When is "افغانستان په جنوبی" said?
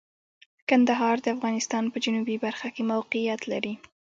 1.35-2.35